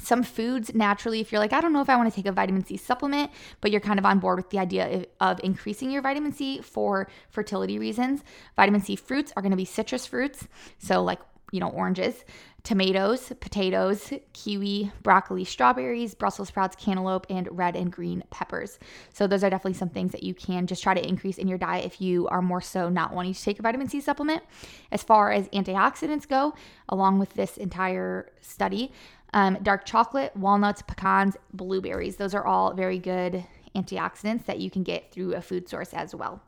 Some 0.00 0.22
foods 0.22 0.72
naturally, 0.74 1.20
if 1.20 1.32
you're 1.32 1.40
like, 1.40 1.52
I 1.52 1.60
don't 1.60 1.72
know 1.72 1.80
if 1.80 1.90
I 1.90 1.96
want 1.96 2.08
to 2.08 2.14
take 2.14 2.26
a 2.26 2.32
vitamin 2.32 2.64
C 2.64 2.76
supplement, 2.76 3.32
but 3.60 3.72
you're 3.72 3.80
kind 3.80 3.98
of 3.98 4.06
on 4.06 4.20
board 4.20 4.38
with 4.38 4.50
the 4.50 4.60
idea 4.60 5.06
of, 5.20 5.40
increasing 5.42 5.90
your 5.90 6.02
vitamin 6.02 6.32
C 6.32 6.60
for 6.60 7.08
fertility 7.30 7.80
reasons, 7.80 8.22
vitamin 8.54 8.80
C 8.80 8.94
fruits 8.94 9.32
are 9.34 9.42
going 9.42 9.50
to 9.50 9.56
be 9.56 9.64
citrus 9.64 10.06
fruits. 10.06 10.46
So, 10.78 11.02
like 11.02 11.18
you 11.50 11.60
know, 11.60 11.70
oranges, 11.70 12.24
tomatoes, 12.64 13.32
potatoes, 13.40 14.12
kiwi, 14.32 14.92
broccoli, 15.02 15.44
strawberries, 15.44 16.14
Brussels 16.14 16.48
sprouts, 16.48 16.76
cantaloupe, 16.76 17.26
and 17.30 17.48
red 17.50 17.76
and 17.76 17.90
green 17.90 18.22
peppers. 18.30 18.78
So, 19.12 19.26
those 19.26 19.44
are 19.44 19.50
definitely 19.50 19.78
some 19.78 19.88
things 19.88 20.12
that 20.12 20.22
you 20.22 20.34
can 20.34 20.66
just 20.66 20.82
try 20.82 20.94
to 20.94 21.06
increase 21.06 21.38
in 21.38 21.48
your 21.48 21.58
diet 21.58 21.84
if 21.84 22.00
you 22.00 22.28
are 22.28 22.42
more 22.42 22.60
so 22.60 22.88
not 22.88 23.12
wanting 23.12 23.34
to 23.34 23.42
take 23.42 23.58
a 23.58 23.62
vitamin 23.62 23.88
C 23.88 24.00
supplement. 24.00 24.42
As 24.92 25.02
far 25.02 25.32
as 25.32 25.48
antioxidants 25.48 26.28
go, 26.28 26.54
along 26.88 27.18
with 27.18 27.34
this 27.34 27.56
entire 27.56 28.30
study, 28.40 28.92
um, 29.32 29.58
dark 29.62 29.84
chocolate, 29.84 30.34
walnuts, 30.36 30.82
pecans, 30.82 31.36
blueberries, 31.52 32.16
those 32.16 32.34
are 32.34 32.46
all 32.46 32.74
very 32.74 32.98
good 32.98 33.44
antioxidants 33.74 34.46
that 34.46 34.58
you 34.58 34.70
can 34.70 34.82
get 34.82 35.12
through 35.12 35.34
a 35.34 35.40
food 35.40 35.68
source 35.68 35.92
as 35.92 36.14
well. 36.14 36.42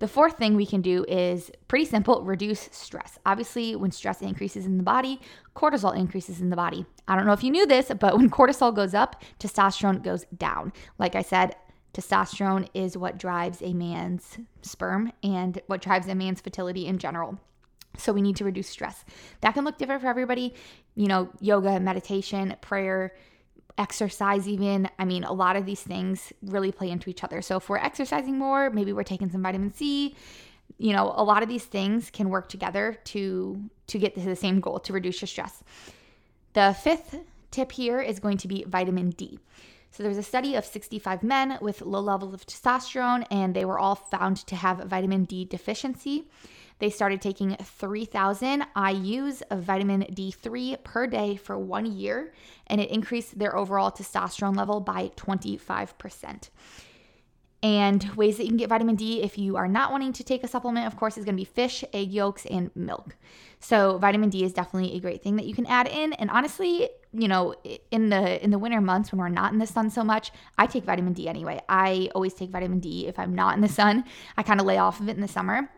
The 0.00 0.08
fourth 0.08 0.38
thing 0.38 0.56
we 0.56 0.66
can 0.66 0.80
do 0.80 1.04
is 1.08 1.50
pretty 1.68 1.84
simple 1.84 2.22
reduce 2.22 2.68
stress. 2.72 3.18
Obviously, 3.24 3.76
when 3.76 3.92
stress 3.92 4.22
increases 4.22 4.66
in 4.66 4.78
the 4.78 4.82
body, 4.82 5.20
cortisol 5.54 5.96
increases 5.96 6.40
in 6.40 6.50
the 6.50 6.56
body. 6.56 6.86
I 7.06 7.16
don't 7.16 7.26
know 7.26 7.32
if 7.32 7.44
you 7.44 7.50
knew 7.50 7.66
this, 7.66 7.92
but 8.00 8.16
when 8.16 8.30
cortisol 8.38 8.74
goes 8.74 8.94
up, 8.94 9.22
testosterone 9.38 10.02
goes 10.02 10.24
down. 10.36 10.72
Like 10.98 11.14
I 11.14 11.22
said, 11.22 11.54
Testosterone 11.92 12.68
is 12.72 12.96
what 12.96 13.18
drives 13.18 13.60
a 13.62 13.74
man's 13.74 14.38
sperm 14.62 15.12
and 15.22 15.60
what 15.66 15.82
drives 15.82 16.06
a 16.06 16.14
man's 16.14 16.40
fertility 16.40 16.86
in 16.86 16.98
general. 16.98 17.38
So 17.96 18.12
we 18.12 18.22
need 18.22 18.36
to 18.36 18.44
reduce 18.44 18.68
stress. 18.68 19.04
That 19.40 19.54
can 19.54 19.64
look 19.64 19.76
different 19.76 20.00
for 20.00 20.06
everybody. 20.06 20.54
You 20.94 21.08
know, 21.08 21.30
yoga, 21.40 21.80
meditation, 21.80 22.54
prayer, 22.60 23.14
exercise, 23.80 24.46
even. 24.46 24.88
I 24.98 25.04
mean, 25.04 25.24
a 25.24 25.32
lot 25.32 25.56
of 25.56 25.64
these 25.64 25.82
things 25.82 26.32
really 26.42 26.70
play 26.70 26.90
into 26.90 27.08
each 27.08 27.24
other. 27.24 27.40
So 27.40 27.56
if 27.56 27.68
we're 27.68 27.78
exercising 27.78 28.38
more, 28.38 28.70
maybe 28.70 28.92
we're 28.92 29.02
taking 29.02 29.30
some 29.30 29.42
vitamin 29.42 29.72
C. 29.72 30.14
You 30.78 30.92
know, 30.92 31.12
a 31.16 31.24
lot 31.24 31.42
of 31.42 31.48
these 31.48 31.64
things 31.64 32.10
can 32.10 32.28
work 32.28 32.48
together 32.48 32.98
to 33.04 33.58
to 33.88 33.98
get 33.98 34.14
to 34.14 34.20
the 34.20 34.36
same 34.36 34.60
goal 34.60 34.78
to 34.80 34.92
reduce 34.92 35.20
your 35.20 35.26
stress. 35.26 35.64
The 36.52 36.76
fifth 36.80 37.16
tip 37.50 37.72
here 37.72 38.00
is 38.00 38.20
going 38.20 38.36
to 38.38 38.48
be 38.48 38.64
vitamin 38.68 39.10
D. 39.10 39.40
So 39.90 40.04
there 40.04 40.10
was 40.10 40.18
a 40.18 40.22
study 40.22 40.54
of 40.54 40.64
65 40.64 41.24
men 41.24 41.58
with 41.60 41.82
low 41.82 42.00
levels 42.00 42.32
of 42.32 42.46
testosterone, 42.46 43.26
and 43.30 43.54
they 43.54 43.64
were 43.64 43.78
all 43.78 43.96
found 43.96 44.36
to 44.46 44.54
have 44.54 44.78
vitamin 44.78 45.24
D 45.24 45.44
deficiency. 45.44 46.28
They 46.80 46.90
started 46.90 47.20
taking 47.20 47.56
3,000 47.56 48.64
IUs 48.74 49.42
of 49.50 49.62
vitamin 49.62 50.02
D3 50.12 50.82
per 50.82 51.06
day 51.06 51.36
for 51.36 51.58
one 51.58 51.86
year, 51.86 52.32
and 52.66 52.80
it 52.80 52.90
increased 52.90 53.38
their 53.38 53.56
overall 53.56 53.90
testosterone 53.90 54.56
level 54.56 54.80
by 54.80 55.12
25%. 55.16 56.48
And 57.62 58.10
ways 58.16 58.38
that 58.38 58.44
you 58.44 58.48
can 58.48 58.56
get 58.56 58.70
vitamin 58.70 58.96
D 58.96 59.22
if 59.22 59.36
you 59.36 59.56
are 59.56 59.68
not 59.68 59.92
wanting 59.92 60.14
to 60.14 60.24
take 60.24 60.42
a 60.42 60.48
supplement, 60.48 60.86
of 60.86 60.96
course, 60.96 61.18
is 61.18 61.26
going 61.26 61.34
to 61.34 61.40
be 61.40 61.44
fish, 61.44 61.84
egg 61.92 62.10
yolks, 62.10 62.46
and 62.46 62.70
milk. 62.74 63.16
So 63.58 63.98
vitamin 63.98 64.30
D 64.30 64.44
is 64.44 64.54
definitely 64.54 64.96
a 64.96 65.00
great 65.00 65.22
thing 65.22 65.36
that 65.36 65.44
you 65.44 65.52
can 65.52 65.66
add 65.66 65.86
in. 65.86 66.14
And 66.14 66.30
honestly, 66.30 66.88
you 67.12 67.28
know, 67.28 67.54
in 67.90 68.08
the 68.08 68.42
in 68.42 68.50
the 68.50 68.58
winter 68.58 68.80
months 68.80 69.12
when 69.12 69.18
we're 69.18 69.28
not 69.28 69.52
in 69.52 69.58
the 69.58 69.66
sun 69.66 69.90
so 69.90 70.02
much, 70.02 70.32
I 70.56 70.64
take 70.64 70.84
vitamin 70.84 71.12
D 71.12 71.28
anyway. 71.28 71.60
I 71.68 72.08
always 72.14 72.32
take 72.32 72.48
vitamin 72.48 72.80
D 72.80 73.06
if 73.06 73.18
I'm 73.18 73.34
not 73.34 73.56
in 73.56 73.60
the 73.60 73.68
sun. 73.68 74.04
I 74.38 74.42
kind 74.42 74.58
of 74.58 74.64
lay 74.64 74.78
off 74.78 75.00
of 75.00 75.10
it 75.10 75.16
in 75.16 75.20
the 75.20 75.28
summer. 75.28 75.68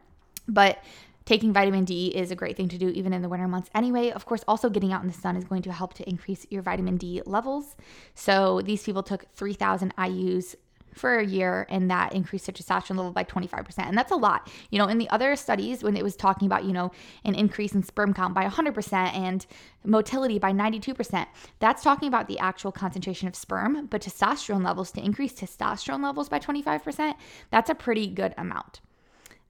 But 0.48 0.82
taking 1.24 1.52
vitamin 1.52 1.84
D 1.84 2.08
is 2.08 2.30
a 2.30 2.36
great 2.36 2.56
thing 2.56 2.68
to 2.68 2.78
do 2.78 2.88
even 2.88 3.12
in 3.12 3.22
the 3.22 3.28
winter 3.28 3.48
months 3.48 3.70
anyway. 3.74 4.10
Of 4.10 4.26
course, 4.26 4.44
also 4.48 4.68
getting 4.68 4.92
out 4.92 5.02
in 5.02 5.08
the 5.08 5.14
sun 5.14 5.36
is 5.36 5.44
going 5.44 5.62
to 5.62 5.72
help 5.72 5.94
to 5.94 6.08
increase 6.08 6.46
your 6.50 6.62
vitamin 6.62 6.96
D 6.96 7.22
levels. 7.26 7.76
So 8.14 8.60
these 8.62 8.82
people 8.82 9.02
took 9.02 9.26
3,000 9.34 9.94
IUs 9.96 10.56
for 10.94 11.18
a 11.18 11.24
year 11.24 11.66
and 11.70 11.90
that 11.90 12.12
increased 12.12 12.46
their 12.46 12.52
testosterone 12.52 12.96
level 12.96 13.12
by 13.12 13.24
25%. 13.24 13.78
And 13.78 13.96
that's 13.96 14.12
a 14.12 14.16
lot. 14.16 14.50
You 14.70 14.78
know, 14.78 14.88
in 14.88 14.98
the 14.98 15.08
other 15.10 15.36
studies, 15.36 15.82
when 15.82 15.96
it 15.96 16.02
was 16.02 16.16
talking 16.16 16.46
about, 16.46 16.64
you 16.64 16.72
know, 16.72 16.92
an 17.24 17.34
increase 17.34 17.72
in 17.72 17.82
sperm 17.82 18.12
count 18.12 18.34
by 18.34 18.46
100% 18.46 18.92
and 19.14 19.46
motility 19.84 20.38
by 20.38 20.52
92%, 20.52 21.26
that's 21.58 21.82
talking 21.82 22.08
about 22.08 22.28
the 22.28 22.38
actual 22.38 22.72
concentration 22.72 23.28
of 23.28 23.34
sperm, 23.34 23.86
but 23.86 24.02
testosterone 24.02 24.64
levels 24.64 24.92
to 24.92 25.04
increase 25.04 25.32
testosterone 25.32 26.02
levels 26.02 26.28
by 26.28 26.38
25%, 26.38 27.14
that's 27.50 27.70
a 27.70 27.74
pretty 27.74 28.06
good 28.06 28.34
amount. 28.36 28.80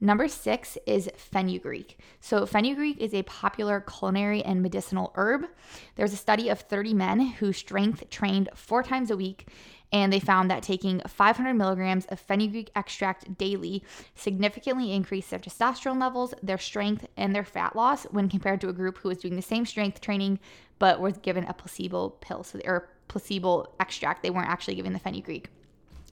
Number 0.02 0.26
six 0.26 0.76
is 0.84 1.08
fenugreek. 1.16 1.96
So, 2.18 2.44
fenugreek 2.44 2.98
is 2.98 3.14
a 3.14 3.22
popular 3.22 3.80
culinary 3.80 4.42
and 4.42 4.60
medicinal 4.60 5.12
herb. 5.14 5.46
There's 5.94 6.12
a 6.12 6.16
study 6.16 6.48
of 6.48 6.58
30 6.58 6.92
men 6.92 7.20
who 7.20 7.52
strength 7.52 8.10
trained 8.10 8.48
four 8.52 8.82
times 8.82 9.12
a 9.12 9.16
week, 9.16 9.46
and 9.92 10.12
they 10.12 10.18
found 10.18 10.50
that 10.50 10.64
taking 10.64 11.00
500 11.06 11.54
milligrams 11.54 12.06
of 12.06 12.18
fenugreek 12.18 12.72
extract 12.74 13.38
daily 13.38 13.84
significantly 14.16 14.92
increased 14.92 15.30
their 15.30 15.38
testosterone 15.38 16.00
levels, 16.00 16.34
their 16.42 16.58
strength, 16.58 17.06
and 17.16 17.32
their 17.32 17.44
fat 17.44 17.76
loss 17.76 18.02
when 18.10 18.28
compared 18.28 18.60
to 18.62 18.68
a 18.68 18.72
group 18.72 18.98
who 18.98 19.08
was 19.08 19.18
doing 19.18 19.36
the 19.36 19.40
same 19.40 19.64
strength 19.64 20.00
training 20.00 20.40
but 20.80 21.00
was 21.00 21.16
given 21.18 21.44
a 21.44 21.54
placebo 21.54 22.08
pill, 22.08 22.42
so 22.42 22.58
or 22.64 22.88
placebo 23.06 23.72
extract. 23.78 24.24
They 24.24 24.30
weren't 24.30 24.50
actually 24.50 24.74
given 24.74 24.94
the 24.94 24.98
fenugreek. 24.98 25.48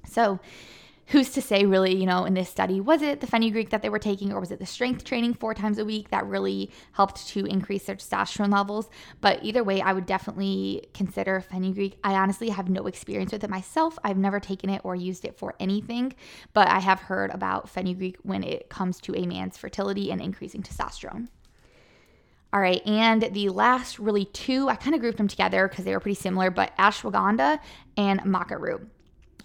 So, 0.06 0.38
who's 1.10 1.30
to 1.30 1.42
say 1.42 1.66
really 1.66 1.94
you 1.94 2.06
know 2.06 2.24
in 2.24 2.34
this 2.34 2.48
study 2.48 2.80
was 2.80 3.02
it 3.02 3.20
the 3.20 3.26
fenugreek 3.26 3.70
that 3.70 3.82
they 3.82 3.88
were 3.88 3.98
taking 3.98 4.32
or 4.32 4.40
was 4.40 4.50
it 4.50 4.58
the 4.58 4.66
strength 4.66 5.04
training 5.04 5.34
four 5.34 5.54
times 5.54 5.78
a 5.78 5.84
week 5.84 6.08
that 6.10 6.24
really 6.26 6.70
helped 6.92 7.26
to 7.26 7.44
increase 7.46 7.84
their 7.84 7.96
testosterone 7.96 8.52
levels? 8.52 8.88
But 9.20 9.40
either 9.42 9.64
way 9.64 9.80
i 9.80 9.92
would 9.92 10.06
definitely 10.06 10.88
consider 10.94 11.40
fenugreek 11.40 11.98
i 12.04 12.14
honestly 12.14 12.48
have 12.48 12.68
no 12.68 12.86
experience 12.86 13.32
with 13.32 13.44
it 13.44 13.50
myself. 13.50 13.98
I've 14.04 14.18
never 14.18 14.40
taken 14.40 14.70
it 14.70 14.80
or 14.84 14.94
used 14.94 15.24
it 15.24 15.36
for 15.36 15.54
anything 15.60 16.14
but 16.52 16.68
i 16.68 16.78
have 16.78 17.00
heard 17.00 17.30
about 17.30 17.68
fenugreek 17.68 18.16
when 18.22 18.42
it 18.44 18.68
comes 18.68 19.00
to 19.00 19.16
a 19.16 19.26
man's 19.26 19.56
fertility 19.56 20.10
and 20.10 20.20
increasing 20.20 20.62
testosterone. 20.62 21.28
All 22.52 22.60
right, 22.60 22.84
and 22.84 23.22
the 23.22 23.48
last 23.50 24.00
really 24.00 24.24
two, 24.24 24.68
I 24.68 24.74
kind 24.74 24.92
of 24.96 25.00
grouped 25.00 25.18
them 25.18 25.28
together 25.28 25.68
because 25.68 25.84
they 25.84 25.92
were 25.92 26.00
pretty 26.00 26.20
similar, 26.20 26.50
but 26.50 26.76
ashwagandha 26.78 27.60
and 27.96 28.20
maca 28.22 28.60
root. 28.60 28.88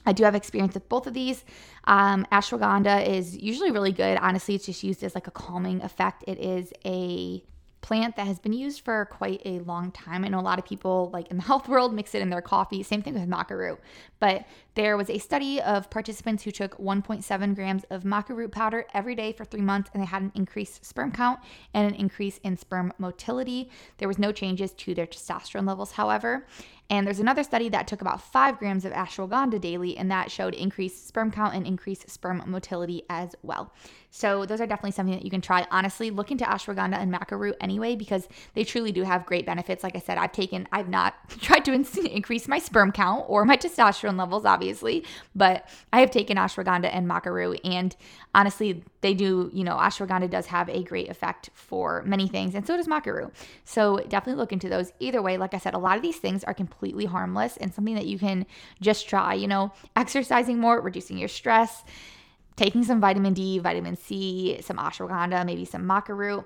I 0.05 0.13
do 0.13 0.23
have 0.23 0.35
experience 0.35 0.73
with 0.73 0.87
both 0.89 1.07
of 1.07 1.13
these. 1.13 1.43
Um, 1.85 2.25
ashwagandha 2.31 3.07
is 3.07 3.35
usually 3.35 3.71
really 3.71 3.91
good. 3.91 4.17
Honestly, 4.19 4.55
it's 4.55 4.65
just 4.65 4.83
used 4.83 5.03
as 5.03 5.15
like 5.15 5.27
a 5.27 5.31
calming 5.31 5.81
effect. 5.81 6.23
It 6.27 6.39
is 6.39 6.73
a 6.85 7.43
plant 7.85 8.15
that 8.15 8.25
has 8.25 8.39
been 8.39 8.53
used 8.53 8.81
for 8.81 9.05
quite 9.05 9.41
a 9.45 9.59
long 9.59 9.91
time. 9.91 10.25
I 10.25 10.27
know 10.27 10.39
a 10.39 10.41
lot 10.41 10.57
of 10.57 10.65
people, 10.65 11.11
like 11.13 11.29
in 11.29 11.37
the 11.37 11.43
health 11.51 11.67
world, 11.67 11.93
mix 11.93 12.15
it 12.15 12.21
in 12.21 12.29
their 12.29 12.41
coffee. 12.41 12.81
Same 12.81 13.01
thing 13.01 13.13
with 13.13 13.29
maca 13.29 13.51
root. 13.51 13.79
But 14.19 14.45
there 14.75 14.97
was 14.97 15.09
a 15.09 15.17
study 15.17 15.61
of 15.61 15.89
participants 15.89 16.43
who 16.43 16.51
took 16.51 16.77
1.7 16.77 17.55
grams 17.55 17.85
of 17.89 18.03
maca 18.03 18.35
root 18.35 18.51
powder 18.51 18.85
every 18.93 19.15
day 19.15 19.31
for 19.31 19.45
three 19.45 19.61
months, 19.61 19.89
and 19.93 20.03
they 20.03 20.07
had 20.07 20.21
an 20.21 20.31
increased 20.35 20.85
sperm 20.85 21.11
count 21.11 21.39
and 21.73 21.87
an 21.87 21.99
increase 21.99 22.39
in 22.43 22.57
sperm 22.57 22.91
motility. 22.97 23.69
There 23.97 24.07
was 24.07 24.19
no 24.19 24.31
changes 24.31 24.71
to 24.73 24.93
their 24.93 25.07
testosterone 25.07 25.65
levels, 25.65 25.93
however. 25.93 26.45
And 26.89 27.07
there's 27.07 27.19
another 27.19 27.43
study 27.43 27.69
that 27.69 27.87
took 27.87 28.01
about 28.01 28.21
five 28.21 28.59
grams 28.59 28.85
of 28.85 28.91
ashwagandha 28.91 29.59
daily, 29.59 29.97
and 29.97 30.11
that 30.11 30.29
showed 30.29 30.53
increased 30.53 31.07
sperm 31.07 31.31
count 31.31 31.55
and 31.55 31.65
increased 31.65 32.09
sperm 32.09 32.43
motility 32.45 33.03
as 33.09 33.33
well. 33.41 33.73
So 34.11 34.45
those 34.45 34.61
are 34.61 34.67
definitely 34.67 34.91
something 34.91 35.15
that 35.15 35.25
you 35.25 35.31
can 35.31 35.41
try. 35.41 35.65
Honestly, 35.71 36.11
look 36.11 36.31
into 36.31 36.45
ashwagandha 36.45 36.97
and 36.97 37.11
maca 37.11 37.39
root 37.39 37.55
anyway 37.59 37.95
because 37.95 38.27
they 38.53 38.63
truly 38.63 38.91
do 38.91 39.03
have 39.03 39.25
great 39.25 39.45
benefits. 39.45 39.83
Like 39.83 39.95
I 39.95 39.99
said, 39.99 40.17
I've 40.17 40.31
taken, 40.31 40.67
I've 40.71 40.87
not 40.87 41.15
tried 41.41 41.65
to 41.65 41.73
increase 41.73 42.47
my 42.47 42.59
sperm 42.59 42.91
count 42.91 43.25
or 43.27 43.45
my 43.45 43.57
testosterone 43.57 44.17
levels, 44.17 44.45
obviously, 44.45 44.64
but 45.35 45.67
I 45.93 45.99
have 45.99 46.11
taken 46.11 46.37
ashwagandha 46.37 46.89
and 46.93 47.07
maca 47.07 47.31
root, 47.31 47.59
and 47.63 47.95
honestly, 48.33 48.83
they 49.01 49.13
do. 49.13 49.49
You 49.53 49.63
know, 49.63 49.75
ashwagandha 49.75 50.29
does 50.29 50.47
have 50.47 50.69
a 50.69 50.83
great 50.83 51.09
effect 51.09 51.49
for 51.53 52.03
many 52.05 52.27
things, 52.27 52.55
and 52.55 52.65
so 52.65 52.77
does 52.77 52.87
maca 52.87 53.13
root. 53.13 53.33
So 53.63 53.97
definitely 54.07 54.39
look 54.39 54.53
into 54.53 54.69
those. 54.69 54.91
Either 54.99 55.21
way, 55.21 55.37
like 55.37 55.53
I 55.53 55.57
said, 55.57 55.73
a 55.73 55.79
lot 55.79 55.97
of 55.97 56.03
these 56.03 56.17
things 56.17 56.43
are 56.43 56.53
completely 56.53 57.05
harmless 57.05 57.57
and 57.57 57.73
something 57.73 57.95
that 57.95 58.07
you 58.07 58.19
can 58.19 58.45
just 58.81 59.07
try. 59.07 59.33
You 59.33 59.47
know, 59.47 59.73
exercising 59.95 60.59
more, 60.59 60.81
reducing 60.81 61.17
your 61.17 61.29
stress 61.29 61.83
taking 62.55 62.83
some 62.83 63.01
vitamin 63.01 63.33
D, 63.33 63.59
vitamin 63.59 63.97
C, 63.97 64.59
some 64.61 64.77
ashwagandha, 64.77 65.45
maybe 65.45 65.65
some 65.65 65.83
maca 65.83 66.15
root. 66.15 66.45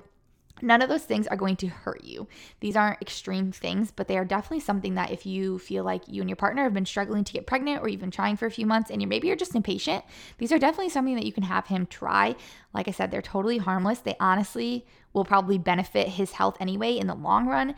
None 0.61 0.81
of 0.81 0.89
those 0.89 1.03
things 1.03 1.27
are 1.27 1.37
going 1.37 1.55
to 1.57 1.67
hurt 1.67 2.03
you. 2.03 2.27
These 2.59 2.75
aren't 2.75 3.01
extreme 3.01 3.51
things, 3.51 3.91
but 3.91 4.07
they 4.07 4.17
are 4.17 4.25
definitely 4.25 4.59
something 4.59 4.95
that 4.95 5.11
if 5.11 5.25
you 5.25 5.59
feel 5.59 5.83
like 5.83 6.03
you 6.07 6.21
and 6.21 6.29
your 6.29 6.35
partner 6.35 6.63
have 6.63 6.73
been 6.73 6.85
struggling 6.85 7.23
to 7.23 7.33
get 7.33 7.47
pregnant 7.47 7.81
or 7.81 7.87
you've 7.87 7.99
been 7.99 8.11
trying 8.11 8.37
for 8.37 8.45
a 8.45 8.51
few 8.51 8.65
months 8.65 8.89
and 8.89 9.01
you're 9.01 9.09
maybe 9.09 9.27
you're 9.27 9.35
just 9.35 9.55
impatient, 9.55 10.03
these 10.37 10.51
are 10.51 10.59
definitely 10.59 10.89
something 10.89 11.15
that 11.15 11.25
you 11.25 11.33
can 11.33 11.43
have 11.43 11.67
him 11.67 11.85
try. 11.85 12.35
Like 12.73 12.87
I 12.87 12.91
said, 12.91 13.11
they're 13.11 13.21
totally 13.21 13.57
harmless. 13.57 13.99
They 13.99 14.15
honestly 14.19 14.85
will 15.13 15.25
probably 15.25 15.57
benefit 15.57 16.07
his 16.07 16.33
health 16.33 16.57
anyway 16.59 16.97
in 16.97 17.07
the 17.07 17.15
long 17.15 17.47
run, 17.47 17.75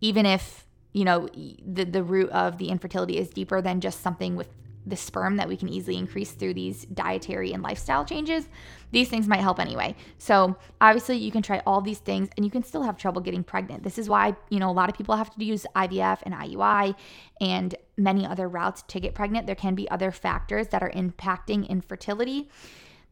even 0.00 0.26
if 0.26 0.66
you 0.92 1.04
know 1.04 1.28
the 1.66 1.84
the 1.84 2.02
root 2.02 2.30
of 2.30 2.58
the 2.58 2.68
infertility 2.68 3.18
is 3.18 3.28
deeper 3.28 3.60
than 3.60 3.80
just 3.80 4.00
something 4.00 4.36
with 4.36 4.48
the 4.86 4.96
sperm 4.96 5.36
that 5.36 5.48
we 5.48 5.56
can 5.56 5.68
easily 5.68 5.96
increase 5.96 6.32
through 6.32 6.54
these 6.54 6.84
dietary 6.86 7.52
and 7.52 7.62
lifestyle 7.62 8.04
changes, 8.04 8.48
these 8.90 9.08
things 9.08 9.26
might 9.26 9.40
help 9.40 9.58
anyway. 9.58 9.94
So, 10.18 10.56
obviously, 10.80 11.16
you 11.16 11.32
can 11.32 11.42
try 11.42 11.62
all 11.66 11.80
these 11.80 11.98
things 11.98 12.28
and 12.36 12.44
you 12.44 12.50
can 12.50 12.62
still 12.62 12.82
have 12.82 12.96
trouble 12.96 13.20
getting 13.20 13.42
pregnant. 13.42 13.82
This 13.82 13.98
is 13.98 14.08
why, 14.08 14.36
you 14.50 14.58
know, 14.58 14.70
a 14.70 14.72
lot 14.72 14.88
of 14.88 14.96
people 14.96 15.16
have 15.16 15.34
to 15.34 15.44
use 15.44 15.66
IVF 15.74 16.20
and 16.22 16.34
IUI 16.34 16.94
and 17.40 17.74
many 17.96 18.26
other 18.26 18.48
routes 18.48 18.82
to 18.88 19.00
get 19.00 19.14
pregnant. 19.14 19.46
There 19.46 19.54
can 19.54 19.74
be 19.74 19.90
other 19.90 20.10
factors 20.10 20.68
that 20.68 20.82
are 20.82 20.90
impacting 20.90 21.68
infertility 21.68 22.50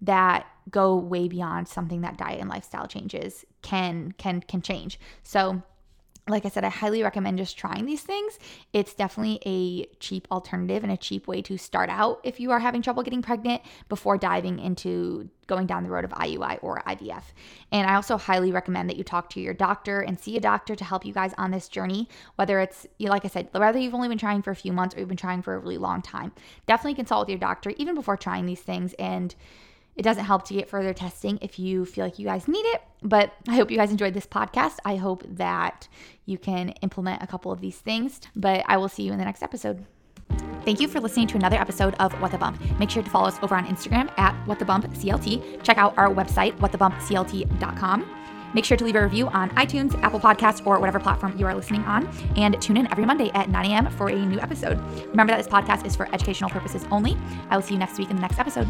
that 0.03 0.47
go 0.71 0.97
way 0.97 1.29
beyond 1.29 1.69
something 1.69 2.03
that 2.03 2.19
diet 2.19 2.41
and 2.41 2.51
lifestyle 2.51 2.87
changes 2.87 3.45
can 3.63 4.13
can 4.19 4.41
can 4.41 4.61
change. 4.61 4.99
So, 5.23 5.63
like 6.33 6.45
I 6.45 6.49
said, 6.49 6.65
I 6.65 6.71
highly 6.71 7.03
recommend 7.03 7.39
just 7.39 7.57
trying 7.57 7.87
these 7.87 8.03
things. 8.03 8.39
It's 8.73 8.95
definitely 8.95 9.39
a 9.47 9.87
cheap 10.01 10.27
alternative 10.33 10.83
and 10.83 10.93
a 10.93 10.97
cheap 10.97 11.29
way 11.29 11.43
to 11.43 11.57
start 11.57 11.91
out 11.91 12.21
if 12.25 12.41
you 12.41 12.51
are 12.51 12.59
having 12.59 12.83
trouble 12.83 13.05
getting 13.05 13.23
pregnant 13.23 13.63
before 13.89 14.19
diving 14.19 14.59
into 14.59 15.29
going 15.47 15.67
down 15.67 15.85
the 15.85 15.91
road 15.91 16.05
of 16.05 16.11
IUI 16.13 16.59
or 16.63 16.83
IVF. 16.87 17.23
And 17.71 17.89
I 17.89 17.95
also 17.95 18.17
highly 18.17 18.51
recommend 18.51 18.89
that 18.89 18.97
you 18.97 19.05
talk 19.05 19.29
to 19.31 19.41
your 19.41 19.55
doctor 19.55 20.01
and 20.01 20.19
see 20.19 20.37
a 20.37 20.41
doctor 20.41 20.75
to 20.75 20.85
help 20.85 21.05
you 21.05 21.13
guys 21.13 21.35
on 21.37 21.51
this 21.51 21.69
journey, 21.69 22.09
whether 22.37 22.59
it's, 22.59 22.87
like 22.99 23.25
I 23.25 23.29
said, 23.29 23.49
whether 23.53 23.79
you've 23.79 23.95
only 23.95 24.09
been 24.09 24.19
trying 24.19 24.43
for 24.43 24.51
a 24.51 24.57
few 24.57 24.73
months 24.73 24.97
or 24.97 25.01
you've 25.01 25.09
been 25.09 25.17
trying 25.17 25.43
for 25.43 25.55
a 25.55 25.59
really 25.59 25.79
long 25.79 26.01
time. 26.01 26.33
Definitely 26.67 26.95
consult 26.95 27.27
with 27.27 27.31
your 27.31 27.39
doctor 27.39 27.75
even 27.77 27.95
before 27.95 28.17
trying 28.17 28.47
these 28.47 28.61
things 28.61 28.95
and 28.95 29.35
it 29.97 30.03
doesn't 30.03 30.25
help 30.25 30.45
to 30.47 30.55
get 30.55 30.69
further 30.69 30.95
testing 30.95 31.39
if 31.43 31.59
you 31.59 31.85
feel 31.85 32.05
like 32.05 32.19
you 32.19 32.27
guys 32.27 32.49
need 32.49 32.65
it. 32.67 32.83
But 33.03 33.33
I 33.49 33.55
hope 33.55 33.71
you 33.71 33.77
guys 33.77 33.91
enjoyed 33.91 34.15
this 34.15 34.27
podcast. 34.27 34.77
I 34.85 34.97
hope 34.97 35.25
that 35.29 35.89
you 36.25 36.39
can 36.39 36.71
implement 36.83 37.23
a 37.23 37.27
couple 37.27 37.53
of 37.53 37.61
these 37.61 37.79
things. 37.79 38.21
But 38.35 38.65
I 38.67 38.77
will 38.77 38.89
see 38.89 39.03
you 39.03 39.13
in 39.13 39.19
the 39.19 39.25
next 39.25 39.43
episode. 39.43 39.85
Thank 40.65 40.81
you 40.81 40.89
for 40.89 41.01
listening 41.01 41.27
to 41.29 41.37
another 41.37 41.57
episode 41.57 41.95
of 41.95 42.13
What 42.23 42.31
the 42.31 42.39
Bump. 42.39 42.61
Make 42.79 42.89
sure 42.89 43.03
to 43.03 43.11
follow 43.11 43.27
us 43.27 43.39
over 43.43 43.55
on 43.55 43.67
Instagram 43.67 44.17
at 44.19 44.35
What 44.47 44.59
the 44.59 44.65
Bump 44.65 44.87
CLT. 44.95 45.63
Check 45.63 45.77
out 45.77 45.97
our 45.99 46.09
website, 46.09 46.57
whatthebumpclt.com. 46.59 48.19
Make 48.55 48.65
sure 48.65 48.77
to 48.77 48.85
leave 48.85 48.97
a 48.97 49.03
review 49.03 49.29
on 49.29 49.51
iTunes, 49.51 50.01
Apple 50.03 50.21
Podcasts, 50.21 50.65
or 50.67 50.79
whatever 50.79 51.01
platform 51.01 51.37
you 51.39 51.47
are 51.47 51.55
listening 51.55 51.83
on. 51.85 52.07
And 52.37 52.61
tune 52.61 52.77
in 52.77 52.91
every 52.93 53.05
Monday 53.07 53.31
at 53.31 53.49
9 53.49 53.71
a.m. 53.71 53.91
for 53.93 54.09
a 54.09 54.15
new 54.15 54.39
episode. 54.41 54.79
Remember 55.09 55.33
that 55.33 55.39
this 55.39 55.49
podcast 55.49 55.87
is 55.87 55.97
for 55.97 56.13
educational 56.15 56.51
purposes 56.51 56.85
only. 56.91 57.17
I 57.51 57.57
will 57.57 57.63
see 57.63 57.75
you 57.75 57.81
next 57.81 57.99
week 57.99 58.11
in 58.11 58.17
the 58.17 58.23
next 58.23 58.39
episode. 58.39 58.69